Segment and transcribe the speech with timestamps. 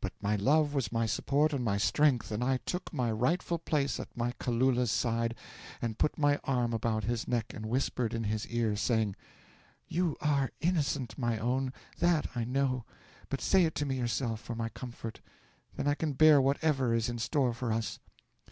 [0.00, 3.98] But my love was my support and my strength, and I took my rightful place
[3.98, 5.34] at my Kalula's side,
[5.82, 9.16] and put my arm about his neck, and whispered in his ear, saying:
[9.88, 12.84] '"You are innocent, my own that I know;
[13.28, 15.20] but say it to me yourself, for my comfort,
[15.76, 17.98] then I can bear whatever is in store for us."